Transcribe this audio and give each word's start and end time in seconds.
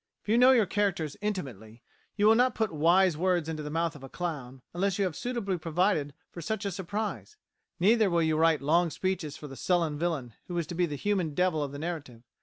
If 0.23 0.29
you 0.29 0.35
know 0.39 0.49
your 0.51 0.65
characters 0.65 1.15
intimately, 1.21 1.83
you 2.15 2.25
will 2.25 2.33
not 2.33 2.55
put 2.55 2.73
wise 2.73 3.15
words 3.15 3.47
into 3.47 3.61
the 3.61 3.69
mouth 3.69 3.95
of 3.95 4.01
a 4.03 4.09
clown, 4.09 4.63
unless 4.73 4.97
you 4.97 5.05
have 5.05 5.15
suitably 5.15 5.59
provided 5.59 6.15
for 6.31 6.41
such 6.41 6.65
a 6.65 6.71
surprise; 6.71 7.37
neither 7.79 8.09
will 8.09 8.23
you 8.23 8.35
write 8.35 8.63
long 8.63 8.89
speeches 8.89 9.37
for 9.37 9.47
the 9.47 9.55
sullen 9.55 9.99
villain 9.99 10.33
who 10.47 10.57
is 10.57 10.65
to 10.65 10.73
be 10.73 10.87
the 10.87 10.95
human 10.95 11.35
devil 11.35 11.61
of 11.63 11.71
the 11.71 11.77
narrative. 11.77 12.23